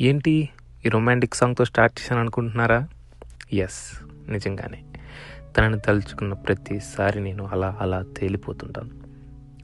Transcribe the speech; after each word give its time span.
ఏంటి 0.00 0.48
ఈ 0.86 0.88
romantic 0.88 1.34
సాంగ్తో 1.34 1.64
start 1.64 2.00
చేశాను 2.00 2.20
అనుకుంటున్నారా 2.20 2.88
ఎస్ 3.52 4.02
నిజంగానే. 4.30 4.84
తనని 5.58 5.80
తలుచుకున్న 5.80 6.34
ప్రతిసారి 6.34 7.20
నేను 7.20 7.46
అలా 7.46 7.76
అలా 7.80 8.04
తేలిపోతుంటాను. 8.16 8.90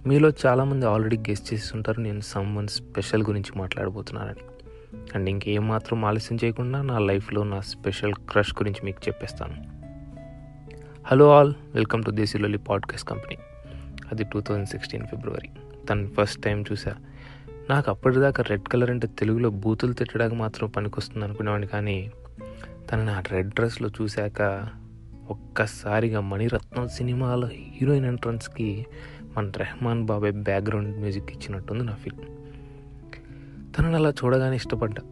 మీలో 0.09 0.33
చాలామంది 0.47 0.87
ఆల్రెడీ 0.87 1.19
గెస్ట్ 1.19 1.55
చేసి 1.55 1.71
ఉంటారు 1.75 2.01
నేను 2.01 2.21
సమ్వన్ 2.21 2.69
స్పెషల్ 2.69 3.23
గురించి 3.23 3.59
మాట్లాడబోతున్నానని. 3.59 4.41
అండ్ 5.15 5.31
ఇంకేమాత్రం 5.31 6.05
ఆలస్యం 6.05 6.39
చేయకుండా 6.45 6.83
నా 6.83 6.99
లైఫ్లో 6.99 7.45
నా 7.45 7.61
స్పెషల్ 7.61 8.15
క్రష్ 8.15 8.55
గురించి 8.55 8.85
మీకు 8.85 9.01
చెప్పేస్తాను. 9.09 9.65
Hello 11.07 11.39
all 11.39 11.55
welcome 11.75 12.03
to 12.03 12.11
Desilolli 12.11 12.59
podcast 12.59 13.09
company 13.09 13.37
అది 14.13 14.25
టూ 14.25 14.41
థౌజండ్ 14.41 14.69
సిక్స్టీన్ 14.69 15.07
ఫిబ్రవరి. 15.07 15.51
తను 15.91 16.09
ఫస్ట్ 16.09 16.43
టైం 16.43 16.65
చూసా. 16.73 16.95
నాకు 17.71 17.91
అప్పటిదాకా 17.91 18.43
రెడ్ 18.43 18.63
కలర్ 18.63 18.91
అంటే 18.91 19.07
తెలుగులో 19.07 19.51
బూతులు 19.51 19.93
తిట్టడానికి 19.93 20.37
మాత్రం 20.37 20.69
పనికొస్తుంది 20.69 21.25
అనుకునేవాడిని 21.25 21.67
కానీ 21.67 22.11
తనని 22.93 23.11
ఆ 23.11 23.21
రెడ్ 23.21 23.49
డ్రెస్లో 23.49 23.91
చూశాక 24.03 24.69
ఒక్కసారిగా 25.31 26.21
మణిరత్నం 26.21 26.89
సినిమాలో 26.89 27.49
హీరోయిన్ 27.53 28.07
ఎంట్రన్స్కి 28.07 28.87
మన 29.37 29.51
రెహమాన్ 29.57 30.05
బాబాయ్ 30.05 30.33
బ్యాక్గ్రౌండ్ 30.33 30.99
మ్యూజిక్ 30.99 31.31
ఇచ్చినట్టుంది 31.31 31.85
నా 31.85 31.93
ఫీల్. 31.93 32.17
తనని 33.79 33.95
అలా 33.95 34.11
చూడగానే 34.11 34.57
ఇష్టపడ్డా. 34.57 35.03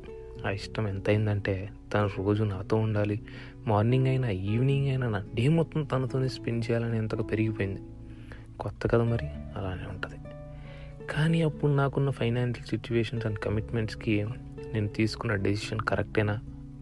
ఆ 0.47 0.51
ఇష్టం 0.51 0.89
ఎంత 0.89 1.09
అయిందంటే 1.09 1.71
తను 1.95 2.07
రోజు 2.07 2.45
నాతో 2.45 2.77
ఉండాలి. 2.77 3.21
మార్నింగ్ 3.67 4.07
అయినా 4.07 4.31
ఈవినింగ్ 4.31 4.89
అయినా 4.89 5.09
నా 5.09 5.25
డే 5.35 5.49
మొత్తం 5.49 5.85
తనతోనే 5.85 6.29
స్పెండ్ 6.29 6.71
చేయాలని 6.71 6.99
ఎంతగా 6.99 7.23
పెరిగిపోయింది. 7.23 7.81
కొత్త 8.61 8.91
కదా 8.91 9.05
మరి 9.05 9.27
అలానే 9.57 9.89
ఉంటుంది. 9.89 10.17
కానీ 11.13 11.43
అప్పుడు 11.43 11.73
నాకున్న 11.73 12.11
ఫైనాన్షియల్ 12.11 12.69
సిచ్యువేషన్స్ 12.69 13.27
అండ్ 13.27 13.39
కమిట్మెంట్స్కి 13.39 14.27
నేను 14.75 14.89
తీసుకున్న 14.89 15.35
డెసిషన్ 15.35 15.81
కరెక్టేనా 15.81 16.33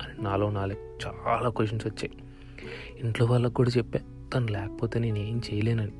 అని 0.03 0.25
నాలో 0.25 0.51
నాలుగు 0.51 1.07
చాలా 1.07 1.51
క్వశ్చన్స్ 1.51 1.87
వచ్చాయి. 1.87 2.11
ఇంట్లో 3.01 3.27
వాళ్ళకు 3.27 3.53
కూడా 3.53 3.71
చెప్పా 3.77 4.01
తను 4.35 4.47
లేకపోతే 4.47 4.99
నేను 4.99 5.19
ఏం 5.19 5.43
చేయలేనని. 5.53 5.93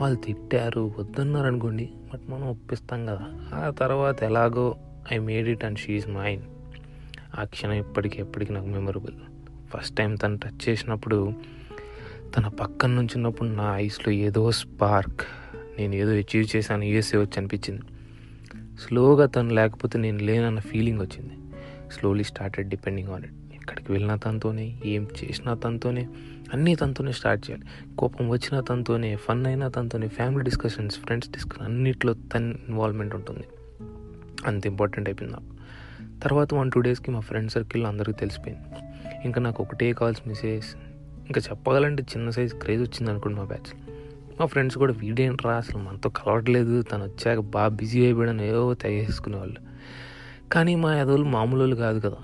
వాళ్ళు 0.00 0.18
తిట్టారు 0.18 0.94
వద్దన్నారు 0.98 1.46
అనుకోండి 1.46 1.90
బట్ 2.12 2.30
మనం 2.30 2.50
ఒప్పిస్తాం 2.50 3.06
కదా. 3.06 3.50
ఆ 3.54 3.70
తర్వాత 3.70 4.22
ఎలాగో 4.22 4.76
ఐ 5.12 5.18
మేడ్ 5.18 5.48
ఇట్ 5.48 5.64
అండ్ 5.64 5.78
షీఈ్ 5.78 6.10
మైండ్ 6.10 6.44
ఆ 7.38 7.44
క్షణం 7.44 7.72
ఇప్పటికీ 7.72 8.18
ఎప్పటికీ 8.18 8.52
నాకు 8.52 8.66
మెమొరబుల్. 8.66 9.14
ఫస్ట్ 9.74 9.96
టైం 9.96 10.14
తను 10.14 10.36
టచ్ 10.36 10.68
చేసినప్పుడు 10.68 11.32
తన 12.36 12.48
పక్కన 12.48 12.90
నుంచున్నప్పుడు 12.90 13.48
నా 13.48 13.78
ఐస్లో 13.78 14.12
ఏదో 14.12 14.50
స్పార్క్ 14.50 15.20
నేను 15.78 15.94
ఏదో 15.94 16.10
అచీవ్ 16.10 16.56
చేశాను 16.56 16.84
యూఎస్ఏ 16.84 17.18
వచ్చి 17.18 17.38
అనిపించింది. 17.38 17.82
స్లోగా 18.86 19.26
తను 19.26 19.54
లేకపోతే 19.54 19.98
నేను 19.98 20.18
లేనన్న 20.18 20.60
ఫీలింగ్ 20.60 21.00
వచ్చింది. 21.00 21.34
Slowly 21.92 22.24
started 22.24 22.68
depending 22.68 23.08
on 23.08 23.24
it 23.24 23.32
ఎక్కడికి 23.54 23.92
వెళ్ళినా 23.92 24.16
తనతోనే 24.16 24.76
ఏం 24.84 25.08
చేసినా 25.24 25.54
తనతోనే 25.54 26.08
అన్నీ 26.54 26.74
తనతోనే 26.74 27.12
స్టార్ట్ 27.12 27.50
చేయాలి. 27.50 27.96
కోపం 27.96 28.28
వచ్చినా 28.28 28.60
తనతోనే 28.60 29.16
ఫన్ 29.16 29.46
అయినా 29.46 29.68
తనతోనే 29.68 30.08
ఫ్యామిలీ 30.08 30.44
డిస్కషన్స్ 30.44 30.98
ఫ్రెండ్స్ 30.98 31.30
డిస్కషన్ 31.30 31.64
అన్నిట్లో 31.64 32.14
తన 32.14 32.54
ఇన్వాల్వ్మెంట్ 32.68 33.14
ఉంటుంది. 33.14 33.44
అంత 34.46 34.66
ఇంపార్టెంట్ 34.66 35.08
అయిపోయింది 35.08 35.38
నాకు. 35.40 35.54
తర్వాత 36.22 36.54
వన్ 36.54 36.70
టూ 36.70 36.80
డేస్కి 36.80 37.10
మా 37.10 37.20
ఫ్రెండ్ 37.20 37.50
సర్కిల్లో 37.50 37.88
అందరికీ 37.88 38.12
తెలిసిపోయింది. 38.12 38.62
ఇంకా 39.24 39.40
నాకు 39.40 39.62
ఒకటే 39.62 39.92
కాల్స్ 39.92 40.28
మెసేజ్ 40.28 40.64
ఇంకా 41.26 41.40
చెప్పగలంటే 41.50 42.02
చిన్న 42.02 42.30
సైజ్ 42.30 42.54
క్రేజ్ 42.54 42.82
వచ్చింది 42.82 43.10
అనుకోండి 43.10 43.38
మా 43.38 43.44
బ్యాచ్ 43.44 43.83
మా 44.40 44.46
ఫ్రెండ్స్ 44.46 44.78
కూడా 44.78 44.92
వీడేంట్రా? 44.92 45.56
అసలు 45.56 45.78
మనతో 45.78 46.10
కలవట్లేదు. 46.10 46.82
తను 46.82 47.04
వచ్చాక 47.04 47.38
బాగా 47.38 47.68
బిజీ 47.68 48.04
అయిపోయాడని 48.04 48.48
ఏవో 48.48 48.74
తెగేసుకునేవాళ్ళు. 48.74 49.56
కానీ 50.52 50.74
మా 50.74 50.96
ఎదవులు 50.96 51.24
మామూలు 51.24 51.60
వాళ్ళు 51.60 51.76
కాదు 51.76 52.00
కదా. 52.00 52.16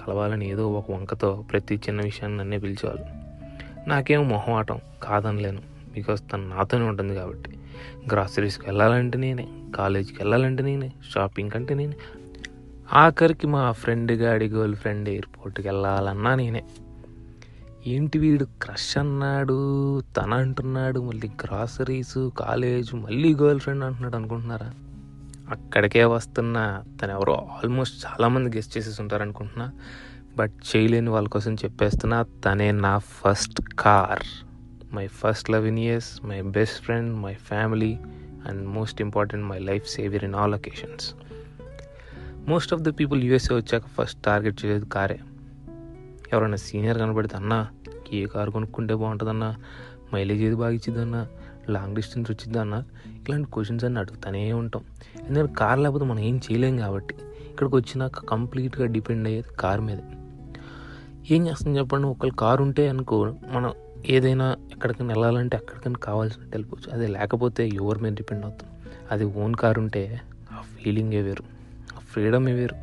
కలవాలని 0.00 0.50
ఏదో 0.50 0.72
ఒక 0.72 0.90
వంకతో 0.90 1.44
ప్రతి 1.50 1.74
చిన్న 1.74 2.02
విషయాన్ని 2.02 2.38
నన్నే 2.38 2.58
పిలిచేవాళ్ళు. 2.58 3.04
నాకేం 3.88 4.28
మొహమాటం 4.28 4.78
కాదనలేను. 5.02 5.62
బికాస్ 5.92 6.22
తను 6.32 6.48
నాతోనే 6.48 6.84
ఉంటుంది 6.84 7.14
కాబట్టి. 7.14 7.50
గ్రాసరీస్కి 8.12 8.66
వెళ్ళాలంటే 8.66 9.18
నేనే 9.18 9.48
కాలేజీకి 9.76 10.22
వెళ్ళాలంటే 10.22 10.62
నేనే 10.62 10.92
షాపింగ్ 11.14 11.50
అంటే 11.54 11.74
నేనే. 11.74 11.96
ఆఖరికి 12.92 13.46
మా 13.46 13.72
ఫ్రెండ్ 13.72 14.12
గాడి 14.12 14.46
గర్ల్ 14.46 14.76
ఫ్రెండ్ 14.76 15.08
ఎయిర్పోర్ట్కి 15.08 15.68
వెళ్ళాలన్నా 15.68 16.34
నేనే. 16.34 16.64
ఏంటి 17.86 18.18
వీడు 18.18 18.44
క్రష్ 18.44 18.98
అన్నాడు 18.98 20.00
తన 20.00 20.34
అంటున్నాడు 20.34 21.00
మళ్ళీ 21.00 21.28
గ్రాసరీస్ 21.28 22.30
కాలేజ్ 22.38 22.94
మళ్ళీ 22.94 23.34
గర్ల్ 23.34 23.60
ఫ్రెండ్ 23.60 23.84
అంటున్నాడు 23.84 24.16
అనుకుంటున్నారా? 24.16 24.74
అక్కడికే 25.48 26.04
వస్తున్నా 26.04 26.84
తను 27.02 27.12
ఎవరో 27.12 27.34
ఆల్మోస్ట్ 27.34 28.06
చాలామంది 28.06 28.56
గెస్ట్ 28.56 28.78
చేసేసి 28.78 29.02
ఉంటారు 29.02 29.22
అనుకుంటున్నా. 29.22 29.72
బట్ 30.36 30.52
చేయలేని 30.76 31.10
వాళ్ళ 31.10 31.28
కోసం 31.28 31.54
చెప్పేస్తున్నా 31.54 32.22
తనే 32.22 32.72
నా 32.72 32.98
first 32.98 33.60
car 33.60 34.22
my 34.94 35.06
first 35.06 35.50
love 35.50 35.66
in 35.66 35.78
years 35.78 36.24
my 36.24 36.42
best 36.42 36.82
friend 36.82 37.16
my 37.16 37.34
family 37.34 37.98
and 38.48 38.68
most 38.68 39.00
important 39.00 39.46
my 39.46 39.58
life 39.58 39.88
saviour 39.88 40.24
in 40.24 40.34
all 40.34 40.54
occasions 40.54 41.14
most 42.48 42.74
of 42.74 42.82
the 42.82 42.88
people 43.00 43.22
USA 43.22 43.54
వచ్చాక 43.54 43.82
ఫస్ట్ 43.86 44.22
టార్గెట్ 44.22 44.64
చేసేది 44.64 44.86
కారే. 44.86 45.20
ఎవరైనా 46.32 46.56
సీనియర్ 46.56 46.98
కనబడితే 46.98 47.36
అన్నా 47.36 47.68
ఏ 48.12 48.26
కారు 48.26 48.50
కొనుక్కుంటే 48.50 48.94
బాగుంటుందన్నా 48.94 49.56
మైలేజ్ 50.14 50.42
ఏది 50.42 50.54
బాగా 50.54 50.70
ఇచ్చిద్దన్నా 50.70 51.26
long 51.70 51.96
distance 51.96 52.30
వచ్చిద్దన్నా 52.30 52.84
ఇలాంటి 53.28 53.50
క్వశ్చన్స్ 53.52 53.84
అన్నీ 53.84 54.00
అడుగుతూనే 54.00 54.52
ఉంటాం. 54.52 54.84
ఎందుకంటే 55.28 55.52
కార్ 55.52 55.78
లేకపోతే 55.78 56.04
మనం 56.04 56.18
ఏం 56.18 56.36
చేయలేం 56.36 56.76
కాబట్టి 56.76 57.14
ఇక్కడికి 57.50 57.76
వచ్చినాక 57.76 58.18
కంప్లీట్గా 58.18 58.86
డిపెండ్ 58.86 59.28
అయ్యేది 59.28 59.54
కార్ 59.54 59.80
మీద. 59.80 59.98
ఏం 61.30 61.48
చేస్తాం 61.48 61.76
చెప్పండి? 61.76 62.06
ఒకళ్ళు 62.06 62.34
కారు 62.34 62.62
ఉంటే 62.62 62.88
అనుకో 62.88 63.34
మనం 63.50 63.72
ఏదైనా 64.06 64.56
ఎక్కడికైనా 64.72 65.08
వెళ్ళాలంటే 65.08 65.56
ఎక్కడికైనా 65.56 65.98
కావాల్సినట్టు 65.98 66.56
వెళ్ళిపోవచ్చు 66.56 66.92
అదే 66.92 67.06
లేకపోతే 67.06 67.68
ఎవరి 67.68 68.00
మీద 68.00 68.12
డిపెండ్ 68.12 68.44
అవుతాం. 68.44 68.70
అది 69.10 69.24
ఓన్ 69.24 69.54
కార్ 69.54 69.78
ఉంటే 69.78 70.20
ఆ 70.52 70.60
ఫీలింగే 70.60 71.22
వేరు. 71.22 71.44
ఆ 71.96 71.98
ఫ్రీడమే 71.98 72.52
వేరు. 72.52 72.76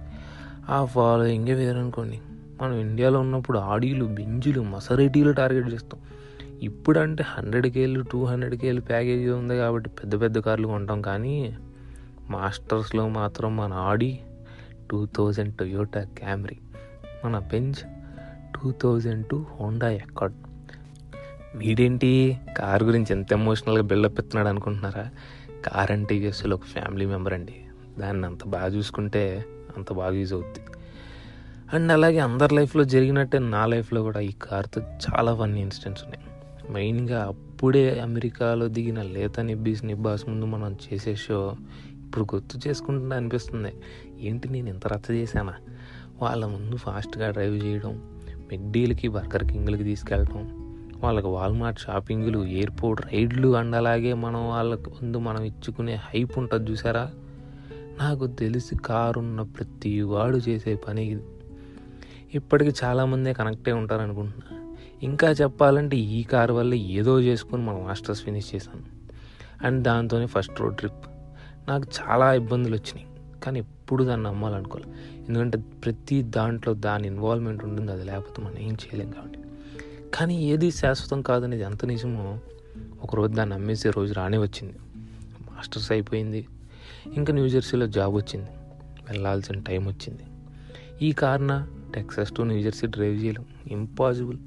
ఆ 0.71 0.85
ఫాలోయింగే 0.85 1.53
వేరు 1.53 1.77
అనుకోండి. 1.77 2.21
మనం 2.61 2.79
ఇండియాలో 2.79 3.19
ఉన్నప్పుడు 3.19 3.59
ఆడీలు 3.59 4.05
బెంజులు 4.05 4.61
మసరేటీలు 4.61 5.31
టార్గెట్ 5.31 5.73
చేస్తాం. 5.73 5.99
ఇప్పుడంటే 6.61 7.23
హండ్రెడ్ 7.27 7.67
కేలు 7.67 8.03
టూ 8.11 8.25
హండ్రెడ్ 8.25 8.55
కేలు 8.55 8.81
ప్యాకేజీ 8.81 9.29
ఉంది 9.29 9.57
కాబట్టి 9.57 9.89
పెద్ద 9.89 10.21
పెద్ద 10.21 10.39
కార్లు 10.39 10.67
కొంటాం. 10.67 11.01
కానీ 11.01 11.57
మాస్టర్స్లో 12.29 13.09
మాత్రం 13.09 13.57
మన 13.57 13.73
Audi 13.73 14.19
two 14.91 15.05
thousand 15.05 15.55
Toyota 15.55 16.03
Camry 16.03 16.57
మన 17.25 17.39
Benz 17.39 17.87
two 18.55 18.71
thousand 18.71 19.25
two 19.25 19.45
Honda 19.59 19.89
ఎక్కడ్. 19.89 20.33
వీడేంటి 21.55 22.39
కార్ 22.57 22.83
గురించి 22.83 23.07
ఎంత 23.11 23.33
ఎమోషనల్గా 23.33 23.83
బిల్డప్ 23.83 24.19
ఎత్తున్నాడు 24.19 24.47
అనుకుంటున్నారా? 24.47 25.09
కార్ 25.67 25.91
అంటే 25.91 26.15
యూఎస్లో 26.15 26.55
ఒక 26.55 26.63
ఫ్యామిలీ 26.63 27.05
మెంబర్ 27.05 27.33
అండి. 27.33 27.55
దాన్ని 27.99 28.25
అంత 28.25 28.47
బాగా 28.47 28.67
చూసుకుంటే 28.67 29.45
అంత 29.77 29.93
బాగా 29.93 30.15
యూజ్ 30.15 30.33
అవుద్ది. 30.33 30.59
అండ్ 31.73 31.91
అలాగే 31.91 32.19
అందరి 32.19 32.55
లైఫ్లో 32.55 32.83
జరిగినట్టే 32.83 33.39
నా 33.39 33.65
లైఫ్లో 33.65 34.01
కూడా 34.01 34.19
ఈ 34.19 34.31
కార్తో 34.31 34.81
చాలా 34.81 35.35
ఫన్నీ 35.35 35.61
ఇన్సిడెంట్స్ 35.61 36.03
ఉన్నాయి. 36.03 36.25
మెయిన్గా 36.73 37.23
అప్పుడే 37.23 37.99
అమెరికాలో 37.99 38.67
దిగిన 38.67 39.01
లేత 39.01 39.39
నిబ్బీస్ 39.39 39.85
నిబ్బాస్ 39.85 40.29
ముందు 40.29 40.45
మనం 40.45 40.75
చేసే 40.75 41.15
షో 41.15 41.55
ఇప్పుడు 41.93 42.35
గుర్తు 42.35 42.67
చేసుకుంటుంటే 42.67 43.15
అనిపిస్తుంది. 43.15 43.73
ఏంటి 44.19 44.49
నేను 44.49 44.69
ఇంత 44.69 44.87
రచ్చ 44.87 45.13
చేశానా? 45.13 45.53
వాళ్ళ 46.21 46.45
ముందు 46.45 46.75
ఫాస్ట్గా 46.75 47.31
డ్రైవ్ 47.31 47.65
చేయడం 47.65 48.01
మెడ్డీలకి 48.51 49.07
బర్గర్ 49.07 49.43
కింగ్లకి 49.43 49.83
తీసుకెళ్ళడం 49.83 50.65
వాళ్ళకి 51.03 51.27
వాల్మార్ట్ 51.27 51.79
షాపింగ్లు 51.79 52.45
ఎయిర్పోర్ట్ 52.45 53.01
రైడ్లు 53.01 53.55
అండ్ 53.55 53.75
అలాగే 53.75 54.13
మనం 54.13 54.49
వాళ్ళకి 54.49 54.89
ముందు 54.89 55.17
మనం 55.17 55.43
ఇచ్చుకునే 55.43 55.95
హైప్ 55.95 56.37
ఉంటుంది 56.37 56.71
చూసారా? 56.71 57.11
నాకు 57.99 58.27
తెలిసి 58.27 58.75
కారు 58.75 59.19
ఉన్న 59.19 59.41
ప్రతి 59.41 60.01
వాడు 60.01 60.37
చేసే 60.37 60.75
పని 60.75 61.19
ఇప్పటికి 62.35 62.71
చాలామందే 62.83 63.33
కనెక్టే 63.33 63.71
ఉంటారు 63.71 64.01
అనుకుంటున్నా 64.01 64.75
ఇంకా 65.03 65.29
చెప్పాలంటే 65.29 65.97
ఈ 65.97 66.23
కారు 66.23 66.53
వల్ల 66.53 66.73
ఏదో 66.73 67.21
చేసుకొని 67.21 67.63
మన 67.63 67.75
మాస్టర్స్ 67.75 68.23
ఫినిష్ 68.23 68.55
చేశాను. 68.55 68.83
అండ్ 69.65 69.83
దాంతోనే 69.83 70.25
ఫస్ట్ 70.25 70.61
రోడ్ 70.61 70.77
ట్రిప్. 70.77 71.05
నాకు 71.67 71.83
చాలా 71.83 72.33
ఇబ్బందులు 72.33 72.75
వచ్చినాయి. 72.75 73.07
కానీ 73.43 73.59
ఎప్పుడు 73.59 74.03
దాన్ని 74.03 74.27
నమ్మాలనుకోవాలి 74.27 74.91
ఎందుకంటే 75.27 75.57
ప్రతి 75.57 76.23
దాంట్లో 76.23 76.73
దాని 76.73 77.07
ఇన్వాల్వ్మెంట్ 77.07 77.63
ఉంటుంది 77.63 77.91
అది 77.91 78.03
లేకపోతే 78.03 78.41
మనం 78.41 78.57
ఏం 78.57 78.71
చేయలేం 78.71 79.11
కాబట్టి. 79.11 79.39
కానీ 80.13 80.45
ఏది 80.45 80.71
శాశ్వతం 80.71 81.21
కాదనేది 81.21 81.63
ఎంత 81.63 81.85
నిజమో 81.85 82.39
ఒకరోజు 83.03 83.33
దాన్ని 83.33 83.55
అమ్మేసే 83.55 83.89
రోజు 83.89 84.13
రానే 84.13 84.37
వచ్చింది. 84.37 84.73
మాస్టర్స్ 85.51 85.91
అయిపోయింది. 85.91 86.47
ఇంకా 87.15 87.33
న్యూజెర్సీలో 87.33 87.87
జాబ్ 87.87 88.15
వచ్చింది. 88.15 88.49
వెళ్ళాల్సిన 89.09 89.59
టైం 89.59 89.87
వచ్చింది. 89.87 90.23
ఈ 91.01 91.11
కారణ 91.11 91.67
టెక్సస్ 91.95 92.35
టు 92.35 92.41
న్యూజెర్సీ 92.41 92.87
డ్రైవ్ 92.87 93.23
చేయలేం. 93.23 93.45
ఇంపాసిబుల్ 93.71 94.37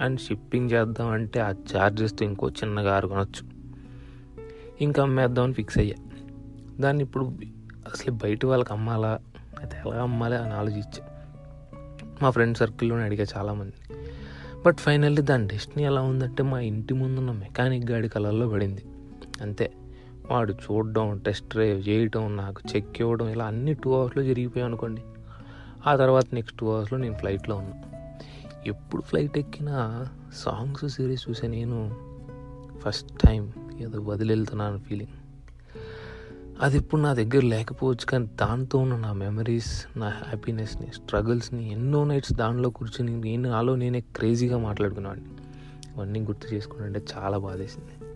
అండ్ 0.00 0.20
షిప్పింగ్ 0.20 0.70
చేద్దాం 0.70 1.08
అంటే 1.08 1.40
ఆ 1.40 1.50
ఛార్జెస్తో 1.50 2.24
ఇంకో 2.24 2.48
చిన్న 2.48 2.82
కారు 2.82 3.08
కొనొచ్చు. 3.08 3.48
ఇంకా 4.80 5.02
అమ్మేద్దామని 5.02 5.52
ఫిక్స్ 5.52 5.78
అయ్యా. 5.78 5.94
దాన్ని 6.80 7.04
ఇప్పుడు 7.04 7.24
అసలు 7.92 8.12
బయట 8.12 8.46
వాళ్ళకి 8.46 8.72
అమ్మాలా? 8.72 9.18
అయితే 9.60 9.76
ఎలా 9.86 10.02
అమ్మాలి 10.02 10.36
అని 10.36 10.52
ఆలోచించా. 10.52 11.02
మా 12.22 12.30
ఫ్రెండ్ 12.30 12.56
సర్కిల్లోనే 12.56 13.04
అడిగా 13.04 13.26
చాలామంది. 13.36 13.72
బట్ 14.66 14.76
ఫైనల్లీ 14.76 15.22
దాని 15.22 15.46
డెస్టినీ 15.46 15.84
ఎలా 15.84 16.00
ఉందంటే 16.00 16.42
మా 16.42 16.60
ఇంటి 16.60 16.94
ముందున్న 16.94 17.30
మెకానిక్ 17.30 17.90
గాడి 17.90 18.08
కలర్లో 18.08 18.48
పడింది. 18.48 18.82
అంతే. 19.42 19.72
వాడు 20.30 20.52
చూడడం 20.52 21.18
టెస్ట్ 21.18 21.48
డ్రైవ్ 21.48 21.88
చేయడం 21.88 22.36
నాకు 22.36 22.62
చెక్ 22.76 23.00
ఇవ్వడం 23.00 23.28
ఇలా 23.28 23.44
అన్ని 23.44 23.74
టూ 23.74 23.92
అవర్స్లో 23.92 24.22
జరిగిపోయాయి 24.22 24.68
అనుకోండి. 24.68 25.02
ఆ 25.86 25.96
తర్వాత 25.96 26.24
నెక్స్ట్ 26.32 26.58
టూ 26.58 26.68
అవర్స్లో 26.68 26.98
నేను 26.98 27.14
ఫ్లైట్లో 27.14 27.56
ఉన్నా. 27.56 27.82
ఎప్పుడు 28.66 29.02
ఫ్లైట్ 29.02 29.38
ఎక్కినా 29.38 30.08
సాంగ్స్ 30.34 30.88
సిరీస్ 30.88 31.30
చూసే 31.30 31.46
నేను 31.46 31.96
ఫస్ట్ 32.84 33.18
టైం 33.18 33.52
ఏదో 33.80 34.00
వదిలేళ్తున్నాను 34.00 34.78
ఫీలింగ్ 34.78 35.10
అది 36.60 36.76
ఇప్పుడు 36.76 37.00
నా 37.00 37.14
దగ్గర 37.14 37.44
లేకపోవచ్చు 37.44 38.06
కానీ 38.06 38.26
దాంతో 38.26 38.78
ఉన్న 38.78 38.96
నా 38.96 39.12
మెమరీస్ 39.12 39.98
నా 39.98 40.08
హ్యాపీనెస్ని 40.08 40.86
స్ట్రగుల్స్ని 40.92 41.72
ఎన్నో 41.72 42.04
నైట్స్ 42.04 42.32
దానిలో 42.32 42.70
కూర్చొని 42.70 43.20
నేను 43.20 43.50
నాలో 43.50 43.76
నేనే 43.76 44.00
క్రేజీగా 44.00 44.58
మాట్లాడుకున్నాను 44.58 45.22
అవన్నీ 45.96 46.20
గుర్తు 46.20 46.54
చేసుకుంటుంటే 46.54 47.02
చాలా 47.16 47.38
బాధేసింది. 47.38 48.14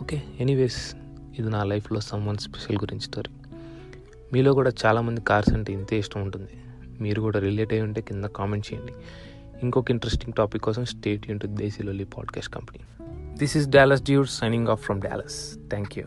ఓకే 0.00 0.22
ఎనీవేస్ 0.40 0.96
ఇది 1.38 1.50
నా 1.50 1.64
లైఫ్లో 1.64 2.00
సమ్మన్ 2.00 2.38
స్పెషల్ 2.38 2.76
గురించి 2.76 3.02
స్టోరీ 3.02 3.30
మీలో 4.32 4.52
కూడా 4.52 4.72
చాలామంది 4.86 5.20
కార్స్ 5.20 5.52
అంటే 5.52 5.72
ఇంతే 5.72 5.98
ఇష్టం 5.98 6.22
ఉంటుంది. 6.22 6.50
మీరు 7.00 7.22
కూడా 7.22 7.38
రిలేట్ 7.38 7.72
అయి 7.72 7.82
ఉంటే 7.82 8.00
కింద 8.00 8.24
కామెంట్ 8.24 8.72
చేయండి. 8.72 8.92
ఇంకొక 9.62 9.90
ఇంట్రెస్టింగ్ 9.90 10.32
టాపిక్ 10.32 10.62
కోసం 10.62 10.84
stay 10.84 11.28
Yoon 11.28 11.40
to 11.40 11.46
Desilolli 11.46 12.04
podcast 12.04 12.54
company 12.54 13.04
this 13.38 13.56
is 13.56 13.68
Dallas 13.68 14.02
dude 14.02 14.28
signing 14.28 14.68
off 14.68 14.82
from 14.82 15.00
Dallas 15.00 15.54
thank 15.68 15.98
you 15.98 16.04